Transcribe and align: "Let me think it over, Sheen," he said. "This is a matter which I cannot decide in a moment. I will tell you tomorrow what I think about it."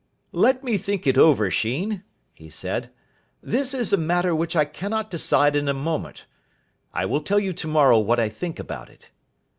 "Let 0.33 0.63
me 0.63 0.79
think 0.79 1.05
it 1.05 1.15
over, 1.15 1.51
Sheen," 1.51 2.03
he 2.33 2.49
said. 2.49 2.89
"This 3.39 3.71
is 3.71 3.93
a 3.93 3.97
matter 3.97 4.33
which 4.33 4.55
I 4.55 4.65
cannot 4.65 5.11
decide 5.11 5.55
in 5.55 5.69
a 5.69 5.75
moment. 5.75 6.25
I 6.91 7.05
will 7.05 7.21
tell 7.21 7.39
you 7.39 7.53
tomorrow 7.53 7.99
what 7.99 8.19
I 8.19 8.27
think 8.27 8.57
about 8.57 8.89
it." 8.89 9.11